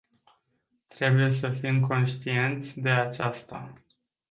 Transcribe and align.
Trebuie 0.87 1.29
să 1.31 1.49
fim 1.49 1.79
conștienți 1.79 2.79
de 2.79 2.89
aceasta. 2.89 3.73